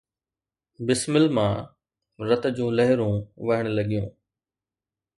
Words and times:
بسمل 0.85 1.25
مان 1.35 1.53
رت 2.27 2.43
جون 2.55 2.71
لهرون 2.77 3.15
وهڻ 3.45 3.65
لڳيون 3.77 4.07